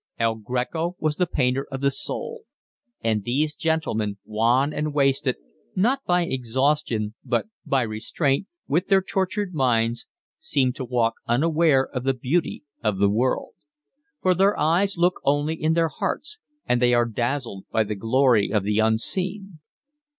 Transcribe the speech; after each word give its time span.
El 0.17 0.33
Greco 0.33 0.95
was 0.97 1.17
the 1.17 1.27
painter 1.27 1.67
of 1.71 1.81
the 1.81 1.91
soul; 1.91 2.45
and 3.03 3.23
these 3.23 3.53
gentlemen, 3.53 4.17
wan 4.25 4.73
and 4.73 4.95
wasted, 4.95 5.35
not 5.75 6.03
by 6.07 6.23
exhaustion 6.23 7.13
but 7.23 7.45
by 7.67 7.83
restraint, 7.83 8.47
with 8.67 8.87
their 8.87 9.03
tortured 9.03 9.53
minds, 9.53 10.07
seem 10.39 10.73
to 10.73 10.83
walk 10.83 11.13
unaware 11.27 11.85
of 11.87 12.03
the 12.03 12.15
beauty 12.15 12.63
of 12.83 12.97
the 12.97 13.11
world; 13.11 13.53
for 14.19 14.33
their 14.33 14.57
eyes 14.57 14.97
look 14.97 15.21
only 15.23 15.53
in 15.53 15.73
their 15.73 15.89
hearts, 15.89 16.39
and 16.65 16.81
they 16.81 16.95
are 16.95 17.05
dazzled 17.05 17.65
by 17.71 17.83
the 17.83 17.93
glory 17.93 18.49
of 18.51 18.63
the 18.63 18.79
unseen. 18.79 19.59